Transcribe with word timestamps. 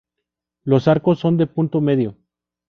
Los 0.63 0.87
arcos 0.87 1.19
son 1.19 1.37
de 1.37 1.45
punto 1.45 1.79
medio. 1.79 2.17